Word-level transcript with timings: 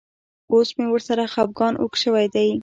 اوس 0.53 0.69
مې 0.77 0.85
ورسره 0.89 1.23
خپګان 1.33 1.73
اوږد 1.79 1.97
شوی 2.03 2.25
دی. 2.33 2.49